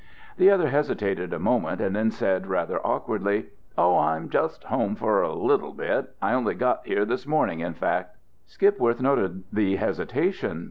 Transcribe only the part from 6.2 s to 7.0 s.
only got